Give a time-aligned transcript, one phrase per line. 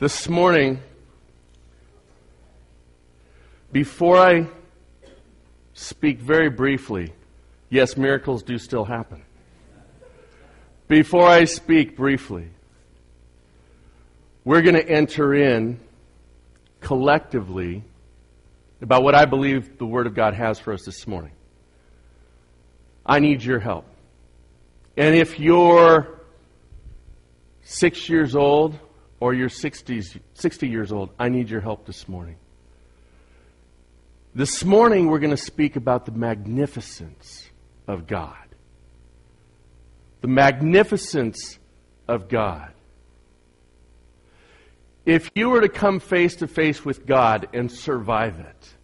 [0.00, 0.80] This morning,
[3.70, 4.46] before I
[5.74, 7.12] speak very briefly,
[7.68, 9.22] yes, miracles do still happen.
[10.88, 12.48] Before I speak briefly,
[14.42, 15.78] we're going to enter in
[16.80, 17.84] collectively
[18.80, 21.32] about what I believe the Word of God has for us this morning.
[23.04, 23.84] I need your help.
[24.96, 26.22] And if you're
[27.60, 28.78] six years old
[29.20, 30.02] or you're 60,
[30.34, 32.36] 60 years old, I need your help this morning.
[34.34, 37.50] This morning, we're going to speak about the magnificence
[37.86, 38.36] of God.
[40.22, 41.58] The magnificence
[42.08, 42.72] of God.
[45.04, 48.74] If you were to come face to face with God and survive it,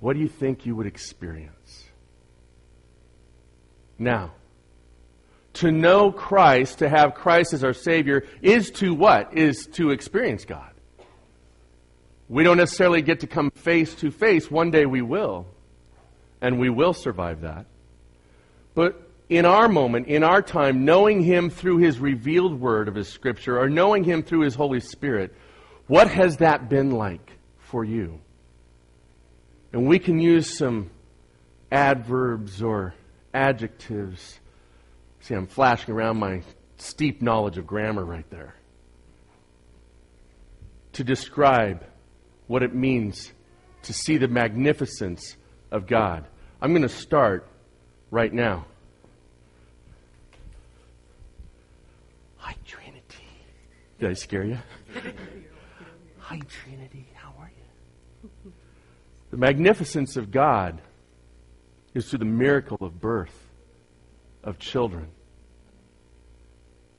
[0.00, 1.84] what do you think you would experience?
[3.98, 4.32] Now,
[5.56, 9.36] to know Christ, to have Christ as our Savior, is to what?
[9.36, 10.70] Is to experience God.
[12.28, 14.50] We don't necessarily get to come face to face.
[14.50, 15.46] One day we will,
[16.40, 17.66] and we will survive that.
[18.74, 23.08] But in our moment, in our time, knowing Him through His revealed word of His
[23.08, 25.34] Scripture, or knowing Him through His Holy Spirit,
[25.86, 28.20] what has that been like for you?
[29.72, 30.90] And we can use some
[31.70, 32.94] adverbs or
[33.32, 34.40] adjectives.
[35.26, 36.42] See, I'm flashing around my
[36.76, 38.54] steep knowledge of grammar right there.
[40.92, 41.84] To describe
[42.46, 43.32] what it means
[43.82, 45.36] to see the magnificence
[45.72, 46.28] of God.
[46.62, 47.48] I'm going to start
[48.12, 48.66] right now.
[52.36, 53.26] Hi, Trinity.
[53.98, 54.58] Did I scare you?
[56.20, 57.08] Hi, Trinity.
[57.14, 58.52] How are you?
[59.32, 60.80] The magnificence of God
[61.94, 63.36] is through the miracle of birth
[64.44, 65.08] of children.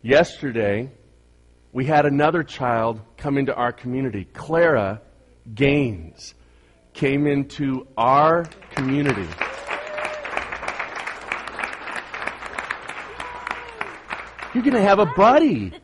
[0.07, 0.89] Yesterday,
[1.73, 4.23] we had another child come into our community.
[4.23, 5.01] Clara
[5.53, 6.33] Gaines
[6.93, 9.27] came into our community.
[14.53, 15.71] You're going to have a buddy.
[15.71, 15.81] Going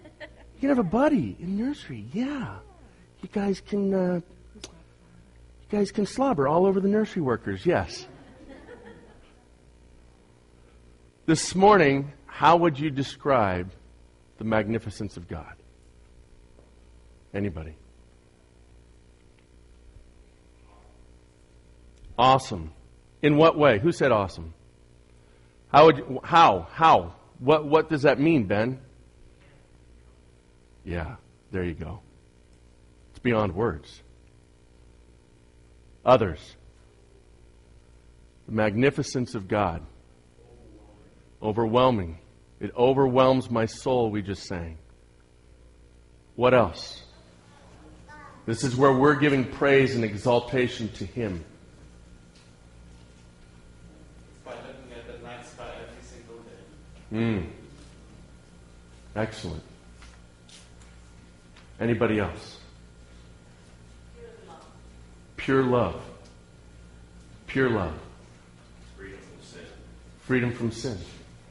[0.62, 2.06] to have a buddy in nursery.
[2.14, 2.60] Yeah.
[3.22, 4.22] You guys can uh,
[4.56, 4.70] you
[5.70, 7.66] guys can slobber all over the nursery workers.
[7.66, 8.08] Yes.
[11.26, 13.70] This morning, how would you describe
[14.44, 15.56] the magnificence of God?
[17.34, 17.76] Anybody?
[22.18, 22.74] Awesome.
[23.22, 23.80] In what way?
[23.80, 24.54] Who said awesome?
[25.72, 28.80] How would you, how how what what does that mean, Ben?
[30.84, 31.16] Yeah,
[31.52, 32.02] there you go.
[33.12, 34.04] It's beyond words.
[36.06, 36.40] Others.
[38.48, 39.82] The magnificence of God.
[41.42, 42.20] Overwhelming.
[42.64, 44.78] It overwhelms my soul, we just sang.
[46.38, 47.04] What else?
[48.46, 51.44] This is where we're giving praise and exaltation to Him.
[54.46, 57.42] By looking at the night sky every single day.
[57.44, 57.50] Mm.
[59.18, 59.64] Excellent.
[61.82, 62.60] Anybody else?
[65.36, 66.02] Pure love.
[67.48, 68.00] Pure love.
[68.96, 69.66] Freedom from sin.
[70.22, 70.98] Freedom from sin.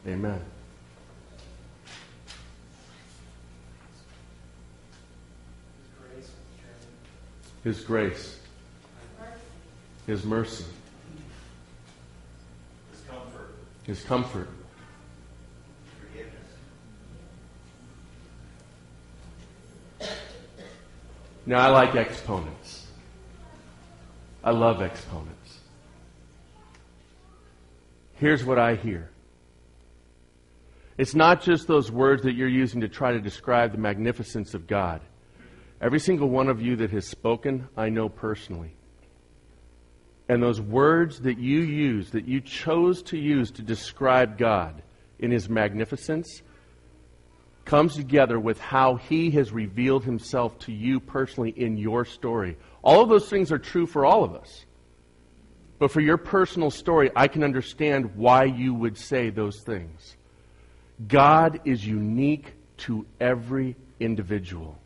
[0.06, 0.41] Amen.
[7.65, 8.39] His grace.
[10.06, 10.65] His mercy.
[12.91, 13.55] His comfort.
[13.84, 14.49] His comfort.
[21.45, 22.87] Now, I like exponents.
[24.45, 25.59] I love exponents.
[28.15, 29.09] Here's what I hear
[30.99, 34.67] it's not just those words that you're using to try to describe the magnificence of
[34.67, 35.01] God.
[35.82, 38.76] Every single one of you that has spoken, I know personally.
[40.28, 44.81] And those words that you use, that you chose to use to describe God
[45.19, 46.42] in His magnificence,
[47.65, 52.57] comes together with how He has revealed Himself to you personally in your story.
[52.83, 54.65] All of those things are true for all of us.
[55.80, 60.16] But for your personal story, I can understand why you would say those things.
[61.09, 64.78] God is unique to every individual.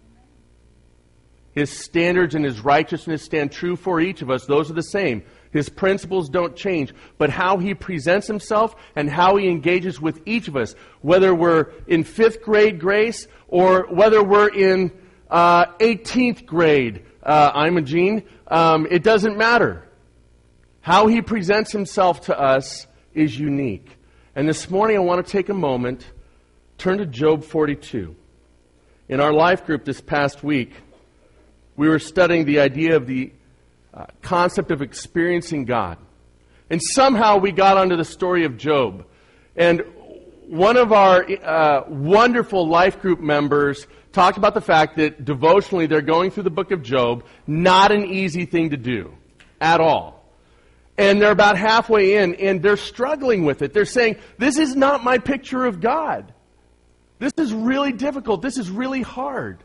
[1.57, 4.45] His standards and his righteousness stand true for each of us.
[4.45, 5.23] Those are the same.
[5.53, 10.49] His principles don't change, but how he presents himself and how he engages with each
[10.49, 14.93] of us, whether we're in fifth grade grace or whether we're in
[15.31, 19.89] uh, 18th grade, uh, I'm a gene, um, it doesn't matter.
[20.83, 23.97] How he presents himself to us is unique.
[24.35, 26.05] And this morning I want to take a moment,
[26.77, 28.15] turn to Job 42.
[29.09, 30.73] In our life group this past week,
[31.77, 33.33] we were studying the idea of the
[33.93, 35.99] uh, concept of experiencing God.
[36.71, 39.07] And somehow we got onto the story of Job.
[39.57, 39.83] And
[40.49, 46.01] one of our uh, wonderful life group members talked about the fact that devotionally they're
[46.01, 49.13] going through the book of Job, not an easy thing to do
[49.61, 50.25] at all.
[50.99, 53.75] And they're about halfway in and they're struggling with it.
[53.75, 56.33] They're saying, This is not my picture of God.
[57.19, 58.41] This is really difficult.
[58.41, 59.63] This is really hard.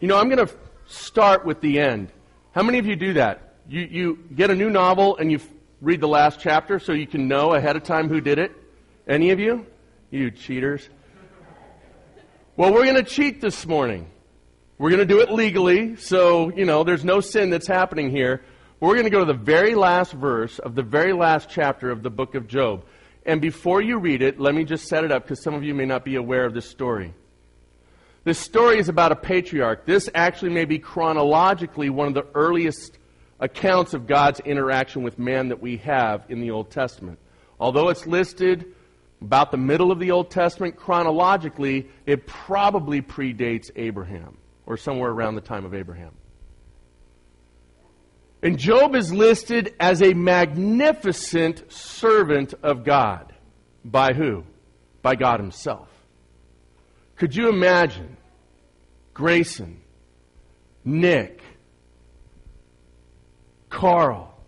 [0.00, 0.54] You know, I'm going to
[0.86, 2.12] start with the end.
[2.52, 3.56] How many of you do that?
[3.68, 5.40] You, you get a new novel and you
[5.80, 8.52] read the last chapter so you can know ahead of time who did it?
[9.06, 9.66] Any of you?
[10.10, 10.88] You cheaters.
[12.56, 14.08] Well, we're going to cheat this morning.
[14.78, 18.42] We're going to do it legally, so, you know, there's no sin that's happening here.
[18.78, 22.02] We're going to go to the very last verse of the very last chapter of
[22.02, 22.84] the book of Job.
[23.24, 25.74] And before you read it, let me just set it up because some of you
[25.74, 27.14] may not be aware of this story.
[28.26, 29.86] This story is about a patriarch.
[29.86, 32.98] This actually may be chronologically one of the earliest
[33.38, 37.20] accounts of God's interaction with man that we have in the Old Testament.
[37.60, 38.74] Although it's listed
[39.20, 44.36] about the middle of the Old Testament, chronologically, it probably predates Abraham
[44.66, 46.10] or somewhere around the time of Abraham.
[48.42, 53.32] And Job is listed as a magnificent servant of God.
[53.84, 54.42] By who?
[55.00, 55.88] By God Himself.
[57.14, 58.15] Could you imagine
[59.16, 59.80] Grayson,
[60.84, 61.40] Nick,
[63.70, 64.38] Carl?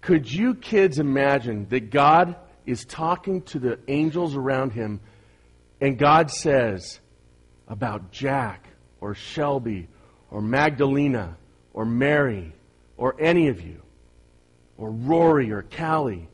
[0.00, 5.00] Could you kids imagine that God is talking to the angels around him
[5.78, 7.00] and God says
[7.68, 8.66] about Jack
[9.02, 9.88] or Shelby
[10.30, 11.36] or Magdalena
[11.74, 12.54] or Mary
[12.96, 13.82] or any of you,
[14.78, 16.30] or Rory or Callie,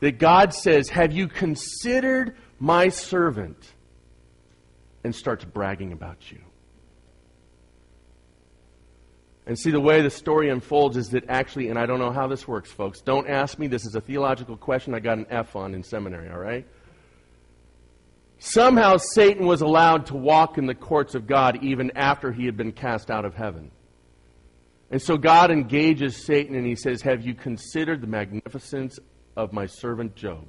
[0.00, 3.72] that God says, Have you considered my servant?
[5.02, 6.43] And starts bragging about you.
[9.46, 12.26] And see, the way the story unfolds is that actually, and I don't know how
[12.26, 13.02] this works, folks.
[13.02, 13.66] Don't ask me.
[13.66, 16.66] This is a theological question I got an F on in seminary, all right?
[18.38, 22.56] Somehow Satan was allowed to walk in the courts of God even after he had
[22.56, 23.70] been cast out of heaven.
[24.90, 28.98] And so God engages Satan and he says, Have you considered the magnificence
[29.36, 30.46] of my servant Job?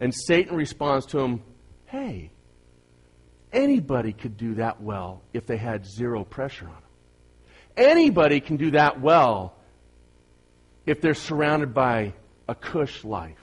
[0.00, 1.42] And Satan responds to him,
[1.86, 2.30] Hey,
[3.52, 6.83] anybody could do that well if they had zero pressure on them.
[7.76, 9.54] Anybody can do that well
[10.86, 12.14] if they're surrounded by
[12.48, 13.38] a cush life.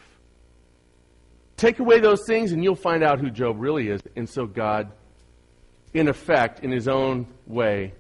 [1.58, 4.02] Take away those things and you'll find out who Job really is.
[4.16, 4.92] And so God,
[5.94, 7.94] in effect, in his own way,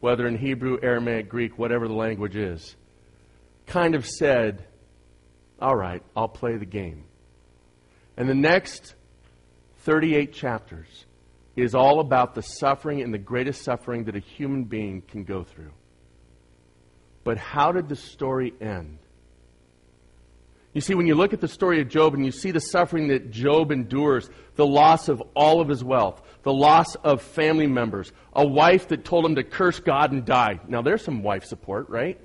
[0.00, 2.76] whether in Hebrew, Aramaic, Greek, whatever the language is,
[3.66, 4.64] kind of said,
[5.60, 7.04] All right, I'll play the game.
[8.16, 8.94] And the next
[9.78, 11.05] 38 chapters
[11.56, 15.42] is all about the suffering and the greatest suffering that a human being can go
[15.42, 15.72] through.
[17.24, 18.98] But how did the story end?
[20.74, 23.08] You see, when you look at the story of Job and you see the suffering
[23.08, 28.12] that Job endures, the loss of all of his wealth, the loss of family members,
[28.34, 30.60] a wife that told him to curse God and die.
[30.68, 32.20] Now, there's some wife support, right?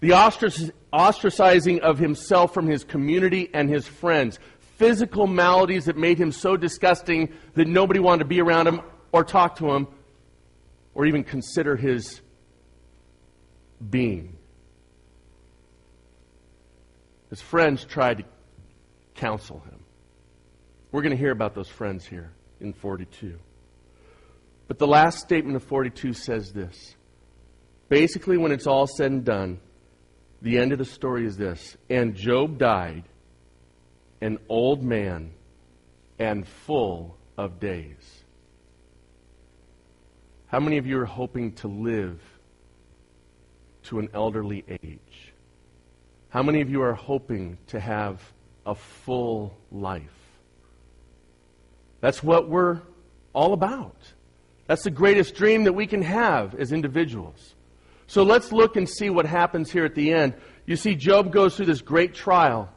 [0.00, 4.38] The ostracizing of himself from his community and his friends,
[4.84, 9.24] physical maladies that made him so disgusting that nobody wanted to be around him or
[9.24, 9.88] talk to him
[10.92, 12.20] or even consider his
[13.88, 14.36] being.
[17.30, 18.24] His friends tried to
[19.14, 19.80] counsel him.
[20.92, 23.38] We're going to hear about those friends here in 42.
[24.68, 26.94] But the last statement of 42 says this.
[27.88, 29.60] Basically, when it's all said and done,
[30.42, 31.74] the end of the story is this.
[31.88, 33.04] And Job died,
[34.24, 35.30] an old man
[36.18, 38.24] and full of days.
[40.46, 42.22] How many of you are hoping to live
[43.82, 45.34] to an elderly age?
[46.30, 48.22] How many of you are hoping to have
[48.64, 50.00] a full life?
[52.00, 52.80] That's what we're
[53.34, 53.96] all about.
[54.66, 57.54] That's the greatest dream that we can have as individuals.
[58.06, 60.32] So let's look and see what happens here at the end.
[60.64, 62.70] You see, Job goes through this great trial,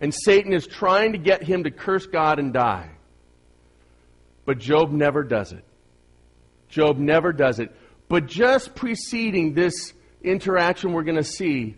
[0.00, 2.90] and Satan is trying to get him to curse God and die.
[4.46, 5.64] But Job never does it.
[6.68, 7.74] Job never does it.
[8.08, 9.92] But just preceding this
[10.22, 11.76] interaction we're going to see,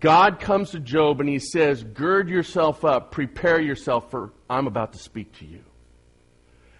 [0.00, 4.92] God comes to Job and he says, Gird yourself up, prepare yourself for I'm about
[4.94, 5.60] to speak to you.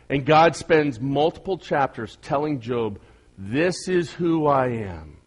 [0.08, 2.98] And God spends multiple chapters telling Job,
[3.38, 5.18] This is who I am.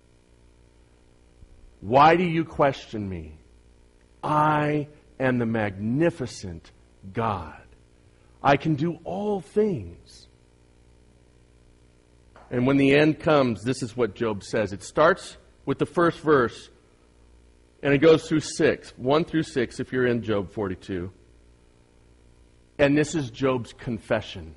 [1.82, 3.37] Why do you question me?
[4.28, 6.72] I am the magnificent
[7.14, 7.62] God.
[8.44, 10.28] I can do all things.
[12.52, 14.74] And when the end comes, this is what Job says.
[14.74, 16.70] It starts with the first verse,
[17.82, 21.12] and it goes through 6, 1 through 6, if you're in Job 42.
[22.80, 24.56] And this is Job's confession.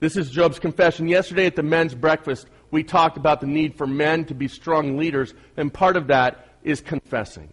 [0.00, 1.06] This is Job's confession.
[1.06, 4.96] Yesterday at the men's breakfast, we talked about the need for men to be strong
[4.96, 7.52] leaders, and part of that is confessing.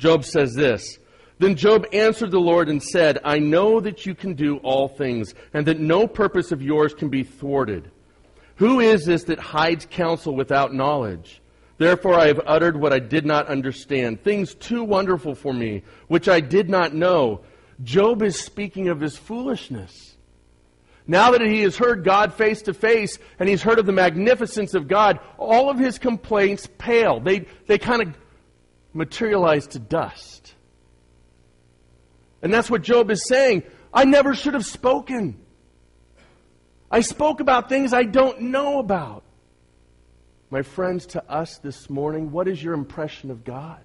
[0.00, 0.98] Job says this
[1.38, 5.34] Then Job answered the Lord and said, I know that you can do all things,
[5.52, 7.90] and that no purpose of yours can be thwarted.
[8.56, 11.40] Who is this that hides counsel without knowledge?
[11.78, 16.28] Therefore I have uttered what I did not understand, things too wonderful for me, which
[16.28, 17.42] I did not know.
[17.82, 20.16] Job is speaking of his foolishness.
[21.06, 24.74] Now that he has heard God face to face and he's heard of the magnificence
[24.74, 27.18] of God, all of his complaints pale.
[27.18, 28.14] They, they kind of
[28.92, 30.54] materialize to dust.
[32.42, 33.64] And that's what Job is saying.
[33.92, 35.38] I never should have spoken.
[36.90, 39.22] I spoke about things I don't know about.
[40.50, 43.80] My friends, to us this morning, what is your impression of God?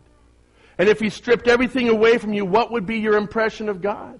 [0.78, 4.20] And if he stripped everything away from you, what would be your impression of God?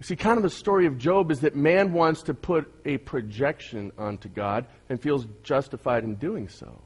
[0.00, 2.96] You see, kind of the story of Job is that man wants to put a
[2.98, 6.80] projection onto God and feels justified in doing so.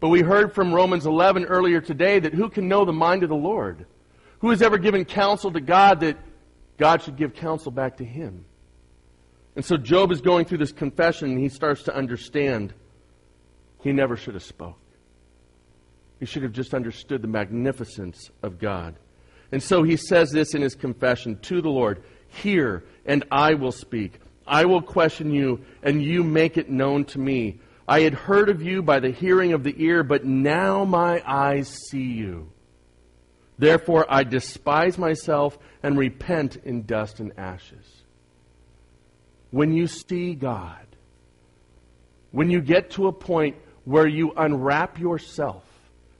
[0.00, 3.28] But we heard from Romans 11 earlier today that who can know the mind of
[3.28, 3.86] the Lord?
[4.40, 6.16] Who has ever given counsel to God that
[6.78, 8.46] God should give counsel back to him?
[9.54, 12.72] And so Job is going through this confession and he starts to understand
[13.82, 14.78] he never should have spoke.
[16.18, 18.94] He should have just understood the magnificence of God.
[19.52, 22.02] And so he says this in his confession to the Lord.
[22.28, 24.20] Hear, and I will speak.
[24.46, 27.60] I will question you, and you make it known to me.
[27.90, 31.66] I had heard of you by the hearing of the ear, but now my eyes
[31.90, 32.52] see you.
[33.58, 38.04] Therefore I despise myself and repent in dust and ashes.
[39.50, 40.86] When you see God,
[42.30, 45.64] when you get to a point where you unwrap yourself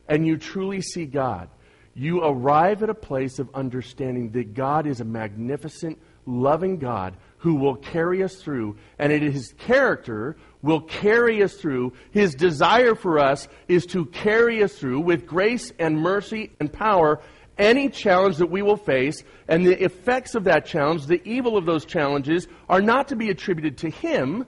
[0.09, 1.51] and you truly see God,
[1.95, 7.55] you arrive at a place of understanding that God is a magnificent, loving God who
[7.55, 11.93] will carry us through, and it is His character will carry us through.
[12.11, 17.21] His desire for us is to carry us through with grace and mercy and power
[17.59, 21.67] any challenge that we will face, and the effects of that challenge, the evil of
[21.67, 24.47] those challenges, are not to be attributed to Him.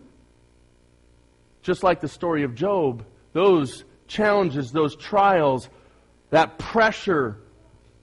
[1.62, 5.68] Just like the story of Job, those challenges, those trials,
[6.30, 7.38] that pressure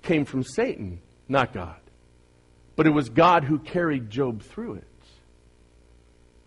[0.01, 1.78] came from Satan, not God.
[2.79, 4.87] But it was God who carried Job through it.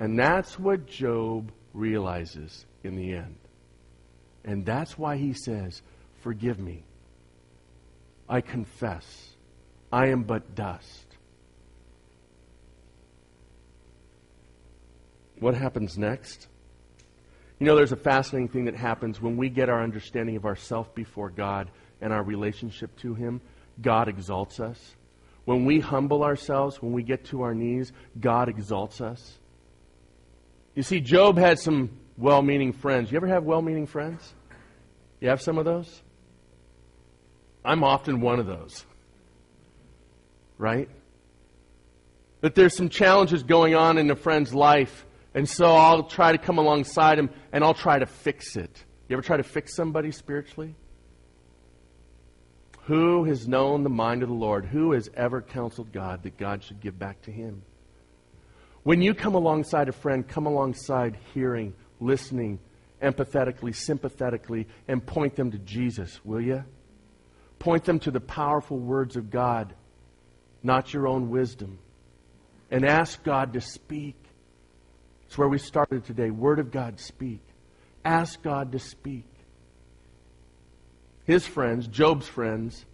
[0.01, 3.37] And that's what Job realizes in the end.
[4.43, 5.83] And that's why he says,
[6.23, 6.85] Forgive me.
[8.31, 9.05] I confess.
[9.93, 11.05] I am but dust.
[15.39, 16.49] What happens next?
[17.59, 20.95] You know, there's a fascinating thing that happens when we get our understanding of ourself
[20.95, 21.71] before God
[22.01, 23.43] and our relationship to Him.
[23.83, 24.95] God exalts us.
[25.45, 29.39] When we humble ourselves, when we get to our knees, God exalts us.
[30.75, 33.11] You see, Job had some well meaning friends.
[33.11, 34.35] You ever have well meaning friends?
[35.21, 36.03] You have some of those?
[37.65, 38.85] I'm often one of those.
[40.59, 40.89] Right?
[42.41, 46.39] That there's some challenges going on in a friend's life and so I'll try to
[46.39, 48.85] come alongside him and I'll try to fix it.
[49.09, 50.75] You ever try to fix somebody spiritually?
[52.87, 54.65] Who has known the mind of the Lord?
[54.65, 57.63] Who has ever counseled God that God should give back to him?
[58.83, 62.59] When you come alongside a friend, come alongside hearing, listening,
[63.01, 66.65] empathetically, sympathetically, and point them to Jesus, will you?
[67.61, 69.75] Point them to the powerful words of God,
[70.65, 71.79] not your own wisdom.
[72.73, 74.17] And ask God to speak.
[75.27, 76.31] It's where we started today.
[76.31, 77.41] Word of God, speak.
[78.05, 79.25] Ask God to speak.
[81.25, 82.85] His friends, Job's friends.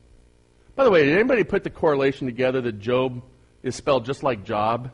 [0.76, 3.22] By the way, did anybody put the correlation together that Job
[3.62, 4.90] is spelled just like Job,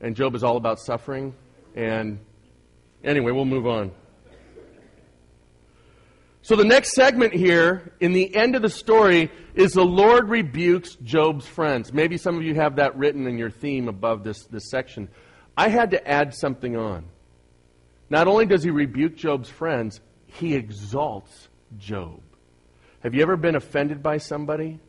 [0.00, 1.34] and Job is all about suffering?
[1.74, 2.18] And
[3.04, 3.92] anyway, we'll move on.
[6.42, 10.94] So the next segment here, in the end of the story, is the Lord rebukes
[11.02, 11.92] Job's friends.
[11.92, 15.08] Maybe some of you have that written in your theme above this, this section.
[15.58, 17.04] I had to add something on.
[18.08, 22.22] Not only does he rebuke Job's friends, he exalts Job.
[23.02, 24.80] Have you ever been offended by somebody,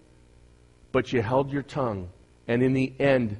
[0.91, 2.09] but you held your tongue,
[2.47, 3.37] and in the end,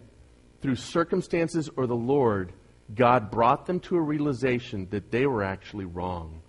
[0.62, 2.54] through circumstances or the Lord,
[2.94, 6.42] God brought them to a realization that they were actually wrong.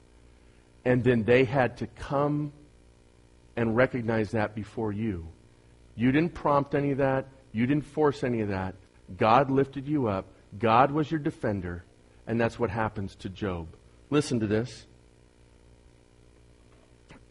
[0.85, 2.53] And then they had to come
[3.57, 5.29] and recognize that before you.
[5.95, 7.27] You didn't prompt any of that.
[7.53, 8.75] You didn't force any of that.
[9.17, 10.27] God lifted you up.
[10.59, 11.85] God was your defender.
[12.27, 13.69] And that's what happens to Job.
[14.09, 14.87] Listen to this.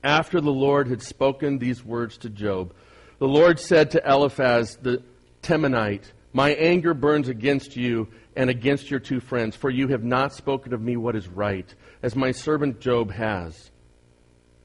[0.03, 2.73] After the Lord had spoken these words to Job,
[3.17, 5.03] the Lord said to Eliphaz the
[5.41, 10.33] Temanite, My anger burns against you and against your two friends, for you have not
[10.33, 13.71] spoken of me what is right, as my servant Job has.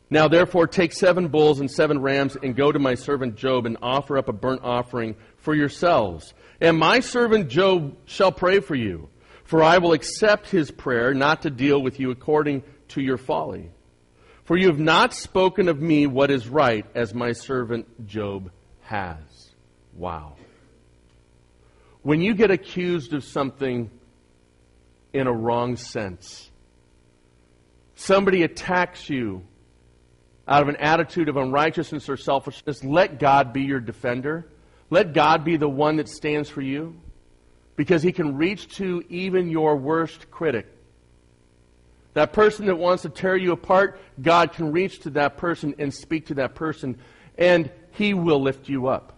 [0.09, 3.77] Now therefore take seven bulls and seven rams and go to my servant Job and
[3.83, 6.33] offer up a burnt offering for yourselves.
[6.61, 9.09] And my servant Job shall pray for you,
[9.43, 13.71] for I will accept his prayer not to deal with you according to your folly.
[14.45, 18.51] For you have not spoken of me what is right, as my servant Job
[18.83, 19.19] has.
[19.95, 20.35] Wow.
[22.03, 23.91] When you get accused of something
[25.15, 26.51] in a wrong sense,
[27.95, 29.43] somebody attacks you
[30.47, 34.47] out of an attitude of unrighteousness or selfishness, let God be your defender.
[34.91, 37.01] Let God be the one that stands for you.
[37.77, 40.74] Because he can reach to even your worst critic
[42.15, 45.93] that person that wants to tear you apart, God can reach to that person and
[45.93, 46.99] speak to that person,
[47.37, 49.13] and He will lift you up.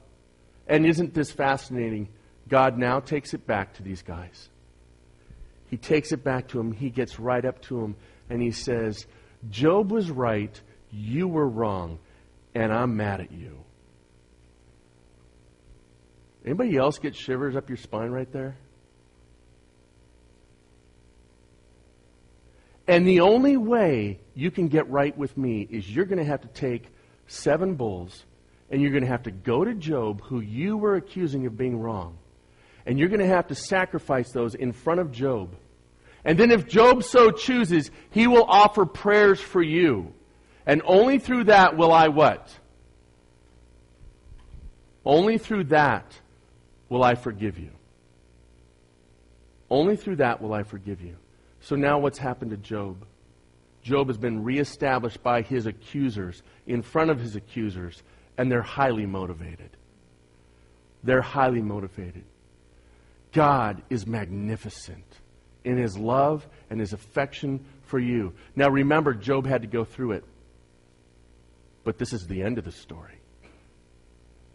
[0.67, 2.09] And isn't this fascinating?
[2.49, 4.49] God now takes it back to these guys.
[5.69, 6.73] He takes it back to him.
[6.73, 7.97] He gets right up to him,
[8.31, 9.07] and he says,
[9.51, 10.61] Job was right,
[10.91, 11.99] you were wrong,
[12.55, 13.59] and I'm mad at you.
[16.45, 18.57] Anybody else get shivers up your spine right there?
[22.89, 26.43] And the only way you can get right with me is you're going to have
[26.43, 26.89] to take
[27.27, 28.25] seven bulls
[28.71, 31.79] and you're going to have to go to Job, who you were accusing of being
[31.79, 32.19] wrong.
[32.85, 35.55] And you're going to have to sacrifice those in front of Job.
[36.25, 40.13] And then, if Job so chooses, he will offer prayers for you.
[40.67, 42.53] And only through that will I what?
[45.05, 46.19] Only through that
[46.89, 47.71] will I forgive you.
[49.71, 51.17] Only through that will I forgive you.
[51.67, 53.05] So now what's happened to Job?
[53.83, 58.05] Job has been reestablished by his accusers, in front of his accusers,
[58.39, 59.71] and they're highly motivated.
[61.03, 62.23] They're highly motivated.
[63.33, 65.19] God is magnificent
[65.65, 68.33] in his love and his affection for you.
[68.55, 70.25] Now remember, Job had to go through it.
[71.83, 73.19] But this is the end of the story.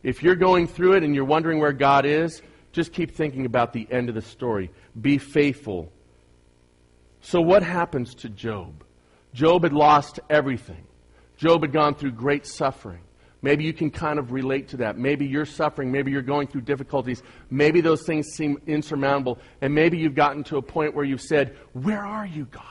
[0.01, 3.73] If you're going through it and you're wondering where God is, just keep thinking about
[3.73, 4.71] the end of the story.
[5.01, 5.91] Be faithful
[7.21, 8.83] so, what happens to Job?
[9.33, 10.85] Job had lost everything.
[11.37, 13.01] Job had gone through great suffering.
[13.43, 14.97] Maybe you can kind of relate to that.
[14.97, 15.91] Maybe you're suffering.
[15.91, 17.23] Maybe you're going through difficulties.
[17.49, 19.39] Maybe those things seem insurmountable.
[19.61, 22.63] And maybe you've gotten to a point where you've said, Where are you, God?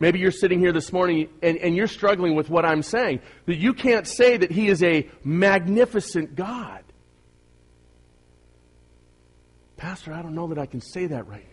[0.00, 3.20] Maybe you're sitting here this morning and, and you're struggling with what I'm saying.
[3.46, 6.84] That you can't say that He is a magnificent God.
[9.76, 11.47] Pastor, I don't know that I can say that right.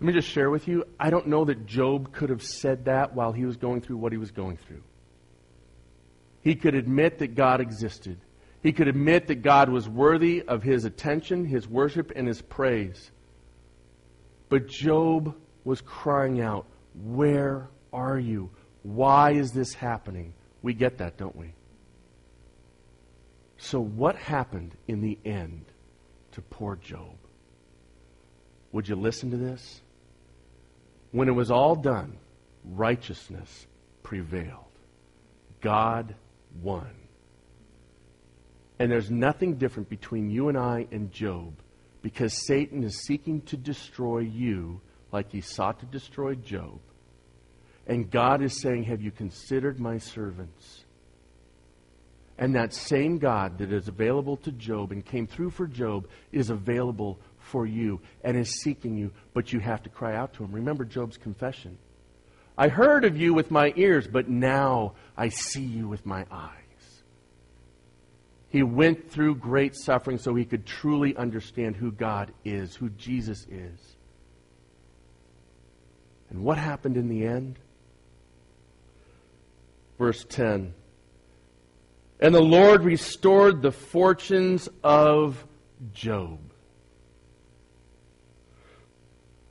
[0.00, 3.14] Let me just share with you I don't know that Job could have said that
[3.14, 4.82] while he was going through what he was going through.
[6.40, 8.18] He could admit that God existed.
[8.62, 13.10] He could admit that God was worthy of his attention, his worship, and his praise.
[14.48, 15.34] But Job
[15.64, 18.50] was crying out, Where are you?
[18.82, 20.32] Why is this happening?
[20.62, 21.52] We get that, don't we?
[23.58, 25.66] So, what happened in the end
[26.32, 27.16] to poor Job?
[28.72, 29.80] Would you listen to this?
[31.10, 32.18] When it was all done,
[32.64, 33.66] righteousness
[34.02, 34.64] prevailed.
[35.60, 36.14] God
[36.62, 36.90] won.
[38.78, 41.54] And there's nothing different between you and I and Job
[42.02, 46.78] because Satan is seeking to destroy you like he sought to destroy Job.
[47.86, 50.84] And God is saying, Have you considered my servants?
[52.36, 56.50] And that same God that is available to Job and came through for Job is
[56.50, 60.52] available for you and is seeking you, but you have to cry out to him.
[60.52, 61.78] Remember Job's confession.
[62.56, 66.52] I heard of you with my ears, but now I see you with my eyes.
[68.50, 73.46] He went through great suffering so he could truly understand who God is, who Jesus
[73.50, 73.96] is.
[76.30, 77.58] And what happened in the end?
[79.98, 80.74] Verse 10
[82.20, 85.44] And the Lord restored the fortunes of
[85.92, 86.47] Job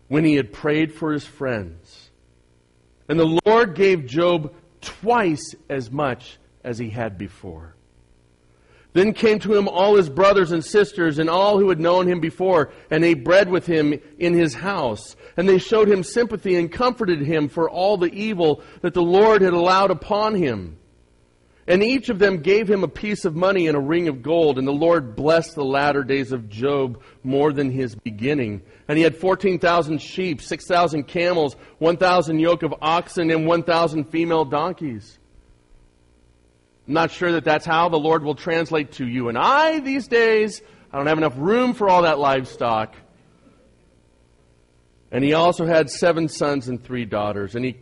[0.08, 2.10] when he had prayed for his friends.
[3.10, 7.76] And the Lord gave Job twice as much as he had before.
[8.94, 12.20] Then came to him all his brothers and sisters and all who had known him
[12.20, 15.16] before, and ate bread with him in his house.
[15.36, 19.42] And they showed him sympathy and comforted him for all the evil that the Lord
[19.42, 20.77] had allowed upon him.
[21.68, 24.58] And each of them gave him a piece of money and a ring of gold.
[24.58, 28.62] And the Lord blessed the latter days of Job more than his beginning.
[28.88, 35.20] And he had 14,000 sheep, 6,000 camels, 1,000 yoke of oxen, and 1,000 female donkeys.
[36.88, 40.08] I'm not sure that that's how the Lord will translate to you and I these
[40.08, 40.62] days.
[40.94, 42.96] I don't have enough room for all that livestock.
[45.12, 47.56] And he also had seven sons and three daughters.
[47.56, 47.78] And he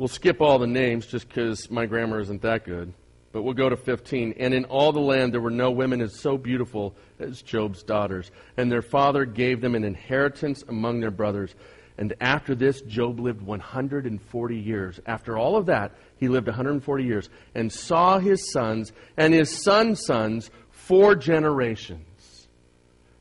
[0.00, 2.90] will skip all the names just because my grammar isn't that good.
[3.32, 4.34] But we'll go to 15.
[4.38, 8.30] And in all the land there were no women as so beautiful as Job's daughters.
[8.56, 11.54] And their father gave them an inheritance among their brothers.
[11.98, 14.98] And after this, Job lived 140 years.
[15.04, 20.06] After all of that, he lived 140 years and saw his sons and his sons'
[20.06, 22.48] sons four generations.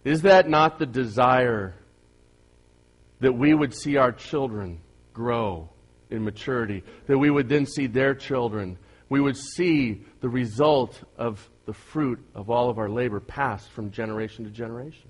[0.05, 1.75] Is that not the desire
[3.19, 4.79] that we would see our children
[5.11, 5.69] grow
[6.09, 6.83] in maturity?
[7.07, 8.77] That we would then see their children
[9.09, 13.91] we would see the result of the fruit of all of our labor passed from
[13.91, 15.09] generation to generation.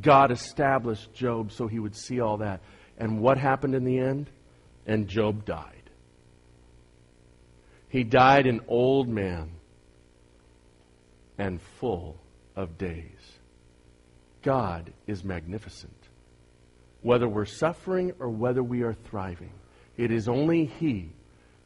[0.00, 2.60] God established Job so he would see all that.
[2.98, 4.30] And what happened in the end?
[4.86, 5.70] And Job died.
[7.88, 9.50] He died an old man
[11.38, 12.16] and full
[12.56, 13.04] of days.
[14.42, 15.92] God is magnificent.
[17.02, 19.52] Whether we're suffering or whether we are thriving,
[19.96, 21.10] it is only He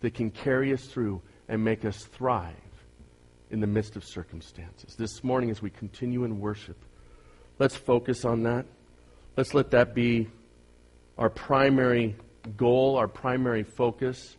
[0.01, 2.55] that can carry us through and make us thrive
[3.51, 4.95] in the midst of circumstances.
[4.97, 6.77] This morning, as we continue in worship,
[7.59, 8.67] let's focus on that.
[9.37, 10.29] Let's let that be
[11.17, 12.17] our primary
[12.57, 14.37] goal, our primary focus.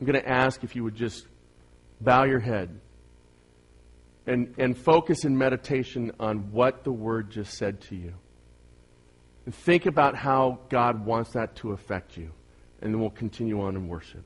[0.00, 1.26] I'm going to ask if you would just
[2.00, 2.80] bow your head
[4.26, 8.14] and, and focus in meditation on what the Word just said to you.
[9.44, 12.32] And think about how God wants that to affect you.
[12.82, 14.24] And then we'll continue on in worship.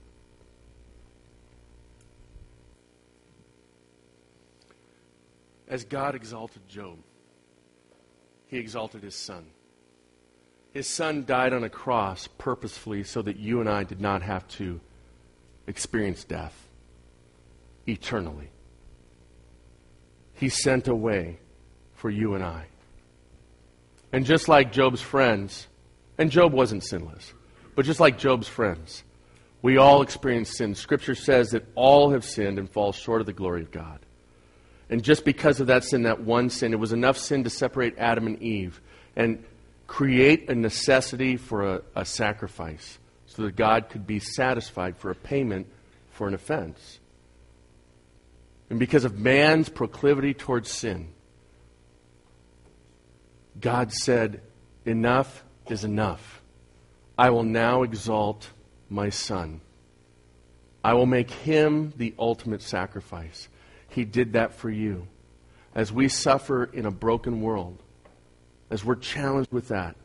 [5.68, 6.96] As God exalted Job,
[8.46, 9.46] he exalted his son.
[10.72, 14.48] His son died on a cross purposefully so that you and I did not have
[14.48, 14.80] to
[15.66, 16.68] experience death
[17.86, 18.50] eternally.
[20.34, 21.38] He sent a way
[21.94, 22.66] for you and I.
[24.12, 25.66] And just like Job's friends,
[26.16, 27.34] and Job wasn't sinless,
[27.76, 29.04] but just like Job's friends,
[29.62, 30.74] we all experience sin.
[30.74, 34.00] Scripture says that all have sinned and fall short of the glory of God.
[34.88, 37.98] And just because of that sin, that one sin, it was enough sin to separate
[37.98, 38.80] Adam and Eve
[39.14, 39.44] and
[39.86, 45.14] create a necessity for a, a sacrifice so that God could be satisfied for a
[45.14, 45.66] payment
[46.10, 46.98] for an offense.
[48.70, 51.08] And because of man's proclivity towards sin,
[53.60, 54.40] God said,
[54.84, 56.35] Enough is enough.
[57.18, 58.50] I will now exalt
[58.88, 59.60] my son.
[60.84, 63.48] I will make him the ultimate sacrifice.
[63.88, 65.08] He did that for you.
[65.74, 67.82] As we suffer in a broken world,
[68.70, 69.96] as we're challenged with that,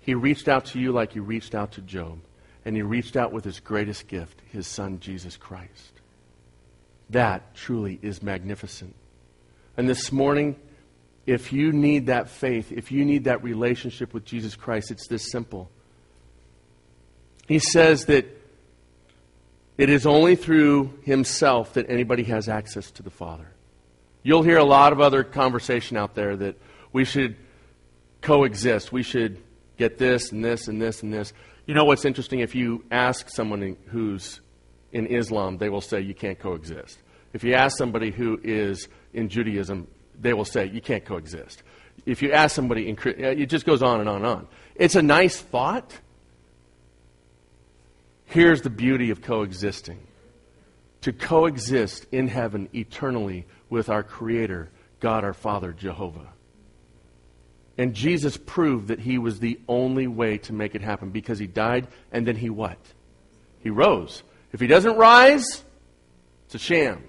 [0.00, 2.18] He reached out to you like He reached out to Job.
[2.64, 5.92] And He reached out with His greatest gift, His Son, Jesus Christ.
[7.10, 8.94] That truly is magnificent.
[9.76, 10.56] And this morning,
[11.26, 15.30] if you need that faith, if you need that relationship with Jesus Christ, it's this
[15.30, 15.70] simple.
[17.48, 18.26] He says that
[19.78, 23.48] it is only through himself that anybody has access to the Father.
[24.22, 26.60] You'll hear a lot of other conversation out there that
[26.92, 27.36] we should
[28.20, 28.92] coexist.
[28.92, 29.42] We should
[29.78, 31.32] get this and this and this and this.
[31.66, 32.40] You know what's interesting?
[32.40, 34.40] If you ask someone who's
[34.92, 36.98] in Islam, they will say you can't coexist.
[37.32, 39.86] If you ask somebody who is in Judaism,
[40.20, 41.62] they will say you can't coexist.
[42.04, 44.48] If you ask somebody in uh, it just goes on and on and on.
[44.74, 45.98] It's a nice thought
[48.28, 50.00] Here's the beauty of coexisting
[51.00, 54.68] to coexist in heaven eternally with our Creator,
[55.00, 56.28] God our Father, Jehovah.
[57.78, 61.46] And Jesus proved that he was the only way to make it happen because he
[61.46, 62.78] died and then he what?
[63.62, 64.22] He rose.
[64.52, 65.64] If he doesn't rise,
[66.44, 67.04] it's a sham.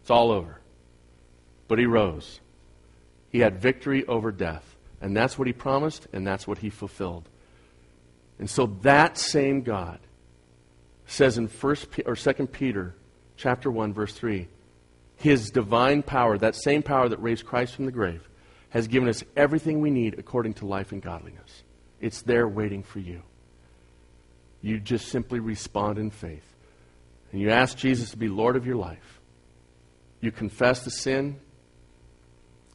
[0.00, 0.60] It's all over.
[1.68, 2.40] But he rose.
[3.30, 4.74] He had victory over death.
[5.00, 7.28] And that's what he promised, and that's what he fulfilled.
[8.40, 10.00] And so that same God
[11.06, 12.94] says in first or second Peter
[13.36, 14.48] chapter 1 verse 3
[15.16, 18.28] his divine power that same power that raised Christ from the grave
[18.70, 21.62] has given us everything we need according to life and godliness.
[22.00, 23.22] It's there waiting for you.
[24.62, 26.44] You just simply respond in faith.
[27.30, 29.20] And you ask Jesus to be Lord of your life.
[30.20, 31.38] You confess the sin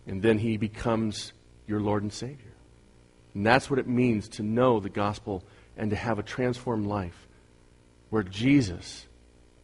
[0.08, 1.34] and then he becomes
[1.68, 2.54] your Lord and Savior.
[3.34, 5.44] And that's what it means to know the gospel
[5.78, 7.28] and to have a transformed life
[8.10, 9.06] where Jesus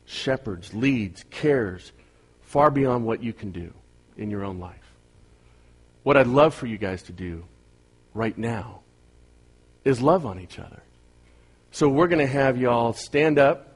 [0.05, 1.91] shepherds, leads, cares,
[2.41, 3.73] far beyond what you can do
[4.17, 4.93] in your own life.
[6.03, 7.45] What I'd love for you guys to do
[8.13, 8.81] right now
[9.83, 10.81] is love on each other.
[11.71, 13.75] So we're going to have y'all stand up.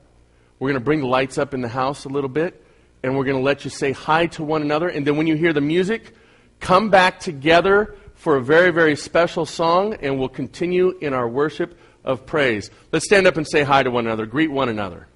[0.60, 2.64] We're going to bring the lights up in the house a little bit,
[3.04, 4.88] and we're going to let you say hi to one another.
[4.88, 6.14] And then when you hear the music,
[6.60, 11.78] come back together for a very, very special song, and we'll continue in our worship
[12.10, 12.70] of praise.
[12.92, 15.08] Let's stand up and say hi to one another, greet one another.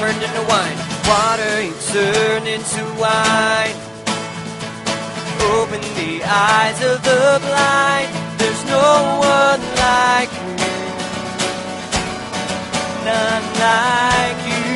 [0.00, 0.78] Turned into wine.
[1.12, 3.76] Water, you turned into wine.
[5.52, 8.08] Open the eyes of the blind.
[8.38, 8.88] There's no
[9.20, 10.78] one like you.
[13.04, 14.72] None like you.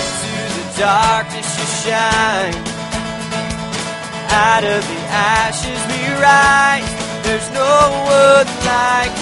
[0.00, 2.56] Into the darkness you shine.
[4.48, 5.00] Out of the
[5.36, 6.92] ashes we rise.
[7.24, 7.74] There's no
[8.08, 9.21] one like you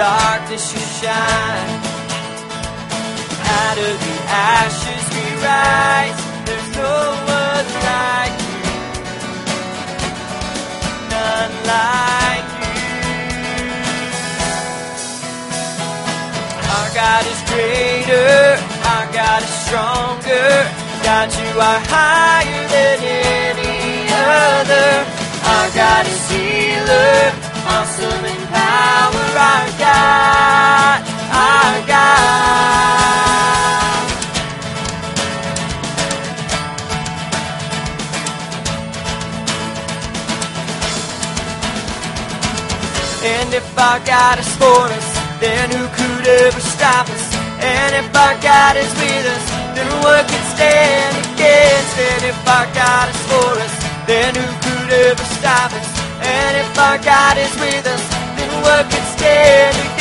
[0.00, 1.72] Darkness you shine.
[3.60, 4.16] Out of the
[4.56, 6.20] ashes we rise.
[6.46, 6.96] There's no
[7.40, 8.60] one like you.
[11.12, 12.80] None like you.
[16.74, 18.56] Our God is greater.
[18.92, 20.48] Our God is stronger.
[21.04, 24.08] God, you are higher than any
[24.48, 24.90] other.
[25.52, 27.29] Our God is healer
[27.72, 30.98] awesome in power, our God,
[31.30, 32.70] our God.
[43.22, 45.08] And if our God is for us,
[45.40, 47.24] then who could ever stop us?
[47.60, 51.80] And if our God is with us, then what can stand against?
[52.30, 53.74] If our God is for us,
[54.06, 55.89] then who could ever stop us?
[56.22, 58.04] And if our God is with us,
[58.38, 60.00] then what can stand against?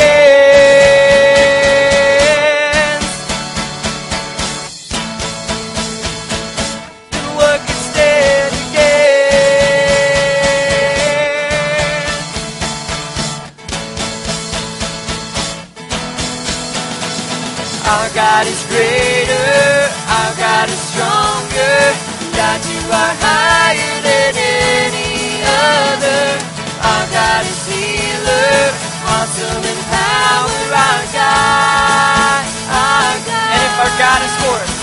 [7.36, 9.10] What can stand against?
[17.88, 21.80] Our God is greater, our God is stronger.
[22.38, 23.89] God, you are higher.
[26.80, 28.72] Our God is healer,
[29.04, 30.56] awesome in power.
[30.70, 33.52] Our God, our God.
[33.52, 34.76] And if our God is for us,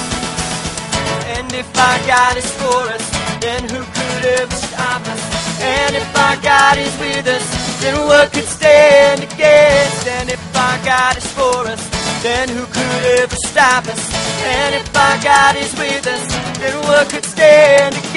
[1.37, 3.05] and if our God is for us,
[3.41, 5.23] then who could ever stop us?
[5.61, 7.47] And if our God is with us,
[7.81, 10.07] then what could stand against?
[10.07, 11.83] And if our God is for us,
[12.23, 14.03] then who could ever stop us?
[14.45, 16.27] And if our God is with us,
[16.59, 18.17] then what could stand against?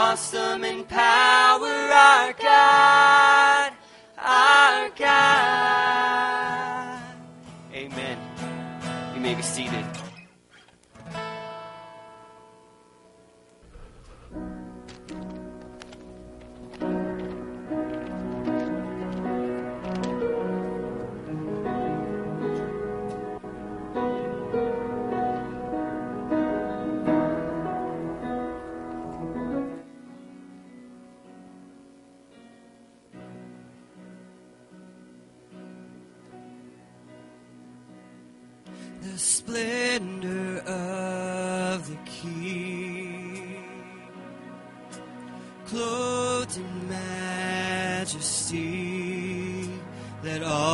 [0.00, 1.68] awesome in power.
[1.68, 3.72] Our God,
[4.16, 6.22] our God.
[7.74, 8.18] Amen.
[9.14, 9.89] You may be seated.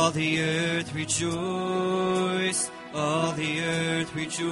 [0.07, 4.47] All the earth rejoice, all the earth rejoice.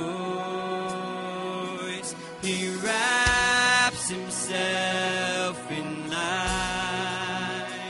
[2.41, 7.87] He wraps himself in light,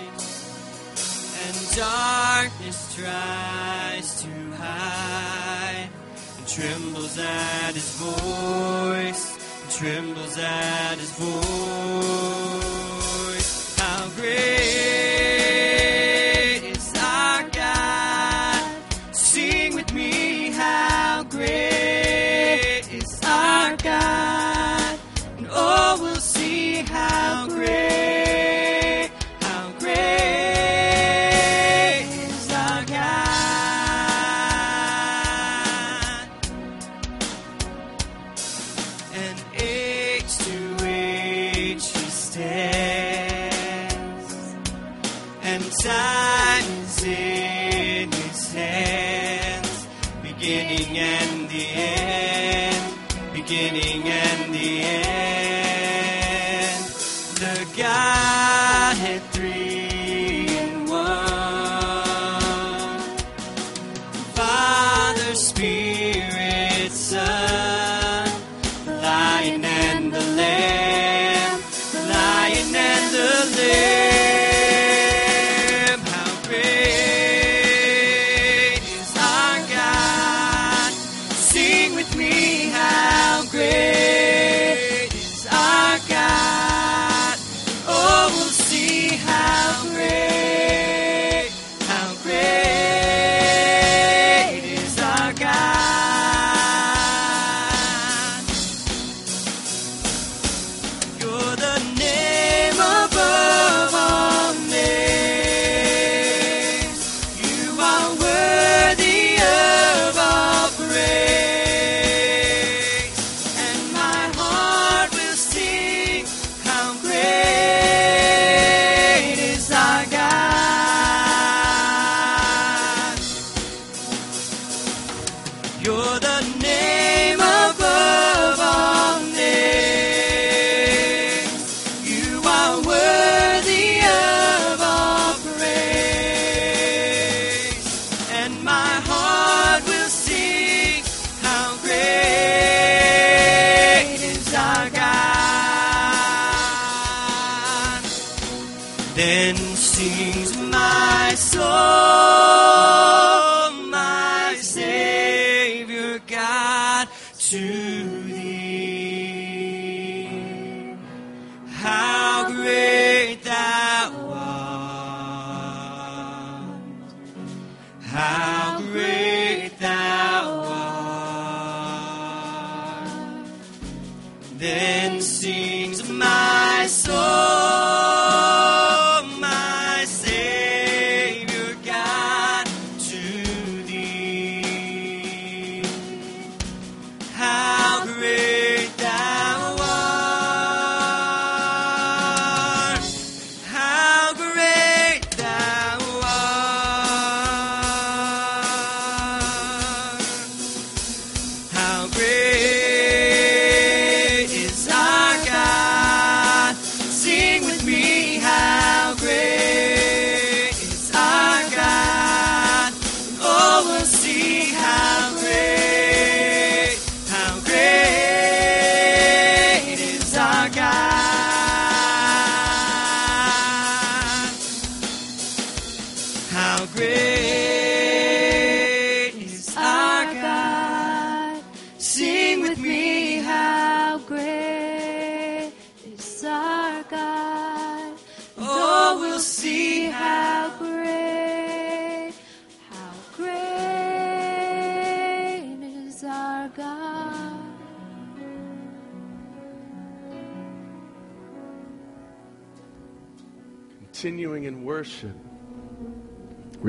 [1.42, 4.30] and darkness tries to
[4.62, 5.90] hide,
[6.38, 12.75] and trembles at his voice, and trembles at his voice.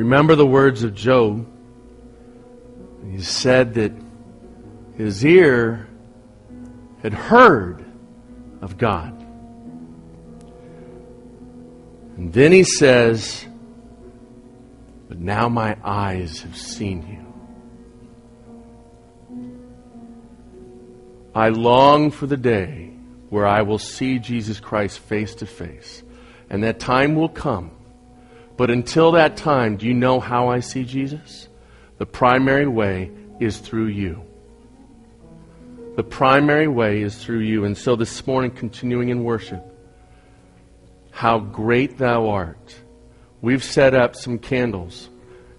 [0.07, 1.45] Remember the words of Job.
[3.11, 3.91] He said that
[4.97, 5.89] his ear
[7.03, 7.85] had heard
[8.63, 9.21] of God.
[12.17, 13.49] And then he says,
[15.09, 17.27] But now my eyes have seen you.
[21.35, 22.93] I long for the day
[23.29, 26.05] where I will see Jesus Christ face to face.
[26.49, 27.76] And that time will come
[28.57, 31.49] but until that time, do you know how I see Jesus?
[31.99, 34.23] The primary way is through you.
[35.97, 37.65] The primary way is through you.
[37.65, 39.63] And so this morning, continuing in worship,
[41.11, 42.77] how great thou art.
[43.41, 45.09] We've set up some candles.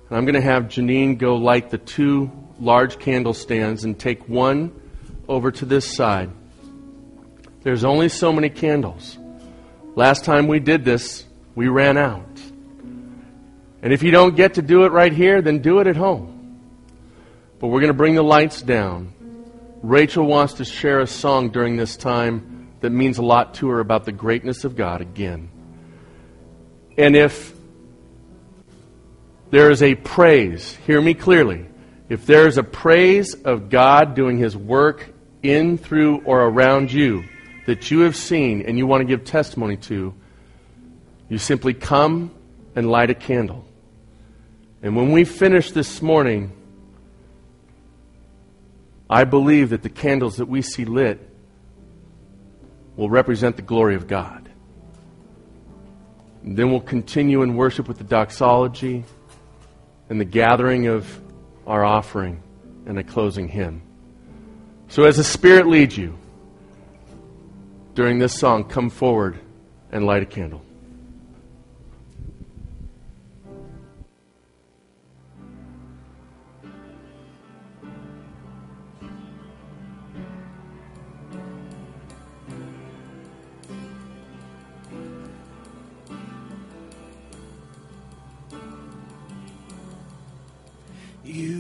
[0.10, 4.28] And I'm going to have Janine go light the two large candle stands and take
[4.30, 4.80] one
[5.28, 6.30] over to this side.
[7.64, 9.18] There's only so many candles.
[9.96, 11.26] Last time we did this,
[11.56, 12.37] we ran out.
[13.82, 16.62] And if you don't get to do it right here, then do it at home.
[17.60, 19.14] But we're going to bring the lights down.
[19.82, 23.80] Rachel wants to share a song during this time that means a lot to her
[23.80, 25.50] about the greatness of God again.
[26.98, 27.54] And if
[29.50, 31.66] there is a praise, hear me clearly.
[32.10, 35.14] If there is a praise of God doing His work
[35.44, 37.26] in, through, or around you
[37.66, 40.14] that you have seen and you want to give testimony to,
[41.30, 42.32] you simply come
[42.78, 43.66] and light a candle.
[44.84, 46.52] And when we finish this morning,
[49.10, 51.28] I believe that the candles that we see lit
[52.96, 54.48] will represent the glory of God.
[56.44, 59.06] And then we'll continue in worship with the doxology
[60.08, 61.20] and the gathering of
[61.66, 62.44] our offering
[62.86, 63.82] and a closing hymn.
[64.88, 66.16] So, as the Spirit leads you
[67.96, 69.40] during this song, come forward
[69.92, 70.62] and light a candle.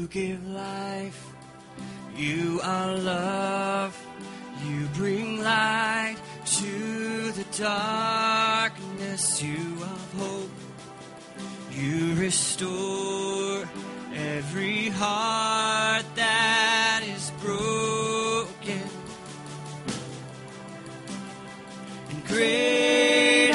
[0.07, 1.33] You give life,
[2.15, 3.93] you are love,
[4.65, 10.49] you bring light to the darkness, you are hope,
[11.73, 13.67] you restore
[14.15, 18.89] every heart that is broken.
[22.11, 23.51] And great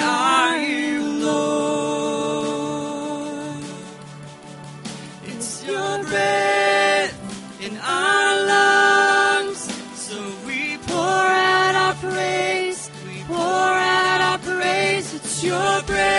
[15.43, 16.12] your breath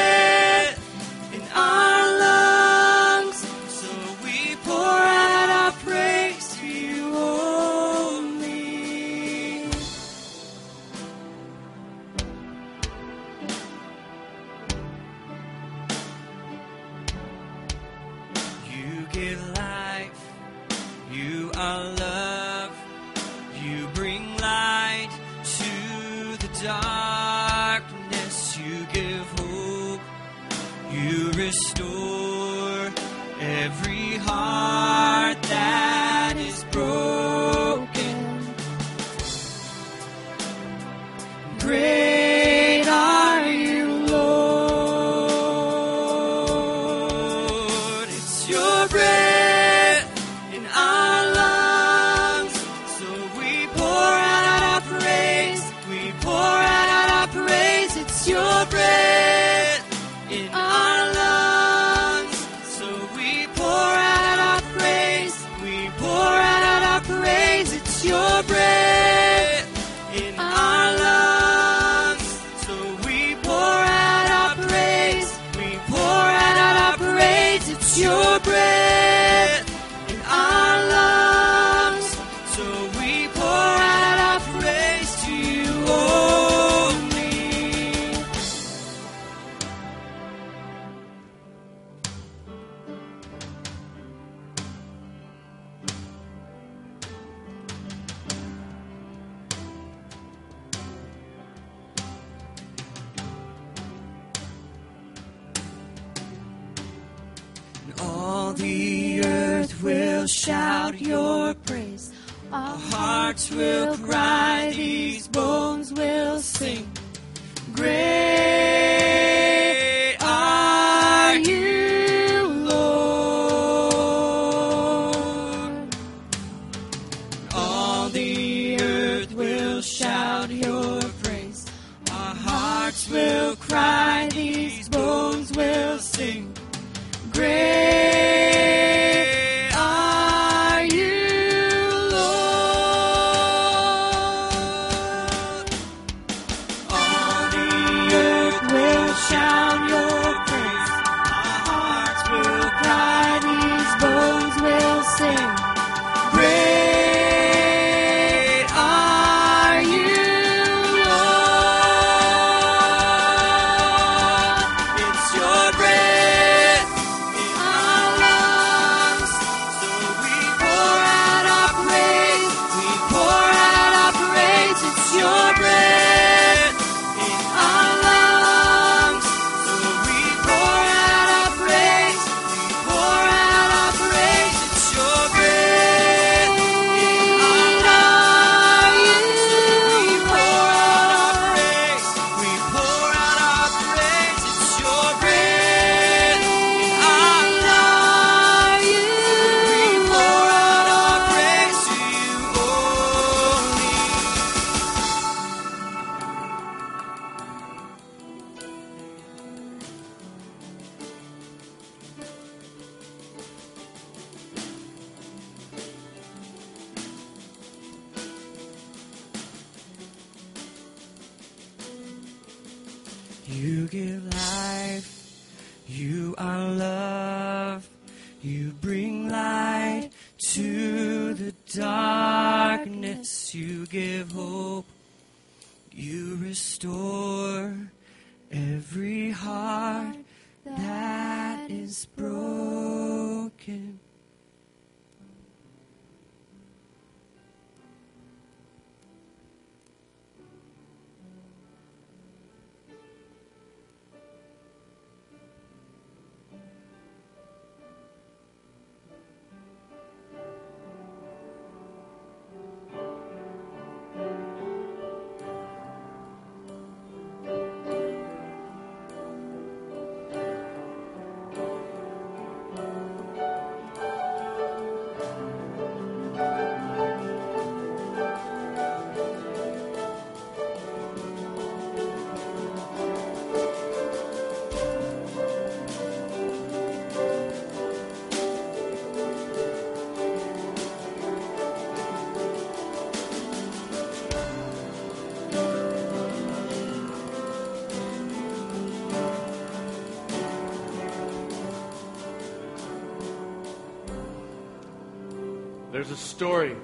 [306.03, 306.75] There's a story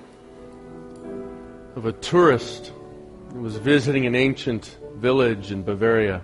[1.75, 2.71] of a tourist
[3.33, 6.21] who was visiting an ancient village in Bavaria.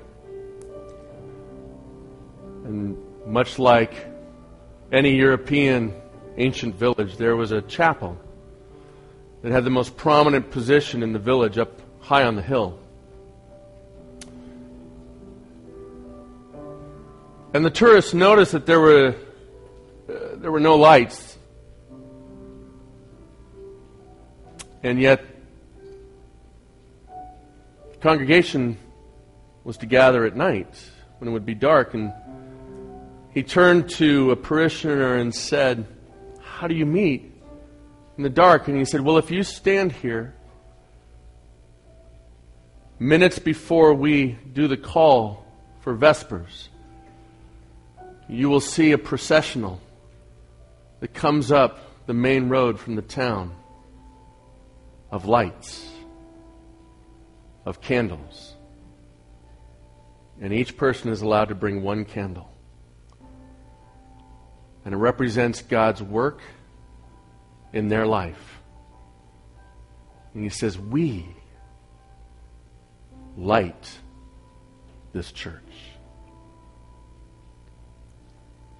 [2.64, 4.08] And much like
[4.94, 5.94] any European
[6.38, 8.18] ancient village, there was a chapel
[9.42, 12.80] that had the most prominent position in the village up high on the hill.
[17.54, 19.16] And the tourists noticed that there were,
[20.10, 21.35] uh, there were no lights
[24.86, 25.26] And yet,
[27.08, 28.78] the congregation
[29.64, 30.68] was to gather at night
[31.18, 31.96] when it would be dark.
[31.96, 32.14] And
[33.34, 35.88] he turned to a parishioner and said,
[36.40, 37.34] How do you meet
[38.16, 38.68] in the dark?
[38.68, 40.36] And he said, Well, if you stand here
[43.00, 45.48] minutes before we do the call
[45.80, 46.70] for Vespers,
[48.30, 49.82] you will see a processional
[51.00, 53.52] that comes up the main road from the town
[55.16, 55.90] of lights,
[57.66, 58.54] of candles.
[60.42, 62.52] And each person is allowed to bring one candle.
[64.84, 66.42] And it represents God's work
[67.72, 68.60] in their life.
[70.34, 71.26] And he says, We
[73.38, 73.90] light
[75.14, 75.64] this church.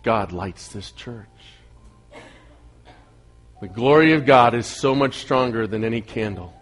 [0.04, 1.30] God lights this church.
[3.66, 6.54] The glory of God is so much stronger than any candle.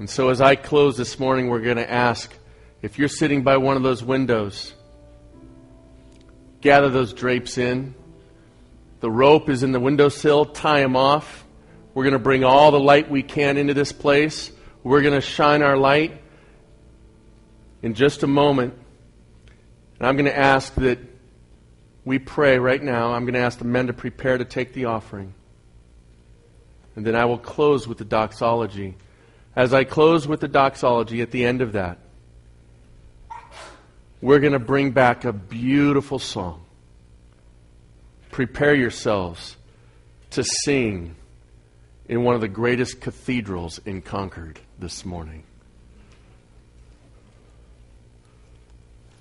[0.00, 2.34] And so, as I close this morning, we're going to ask
[2.82, 4.74] if you're sitting by one of those windows,
[6.62, 7.94] gather those drapes in.
[8.98, 11.44] The rope is in the windowsill, tie them off.
[11.94, 14.50] We're going to bring all the light we can into this place.
[14.82, 16.20] We're going to shine our light
[17.82, 18.74] in just a moment.
[20.00, 20.98] And I'm going to ask that
[22.06, 23.12] we pray right now.
[23.12, 25.34] I'm going to ask the men to prepare to take the offering.
[26.94, 28.94] And then I will close with the doxology.
[29.56, 31.98] As I close with the doxology at the end of that,
[34.22, 36.64] we're going to bring back a beautiful song.
[38.30, 39.56] Prepare yourselves
[40.30, 41.16] to sing
[42.08, 45.42] in one of the greatest cathedrals in Concord this morning.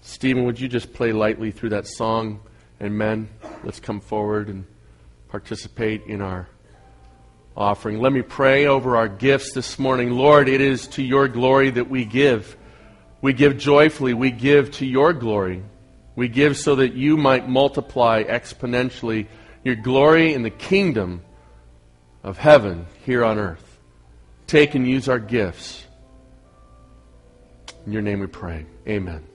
[0.03, 2.41] Stephen, would you just play lightly through that song?
[2.79, 3.29] And men,
[3.63, 4.65] let's come forward and
[5.29, 6.47] participate in our
[7.55, 7.99] offering.
[7.99, 10.11] Let me pray over our gifts this morning.
[10.11, 12.57] Lord, it is to your glory that we give.
[13.21, 14.13] We give joyfully.
[14.13, 15.63] We give to your glory.
[16.15, 19.27] We give so that you might multiply exponentially
[19.63, 21.21] your glory in the kingdom
[22.23, 23.79] of heaven here on earth.
[24.47, 25.85] Take and use our gifts.
[27.85, 28.65] In your name we pray.
[28.87, 29.34] Amen.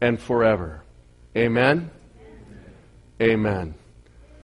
[0.00, 0.82] and forever.
[1.36, 1.90] Amen?
[3.20, 3.74] Amen.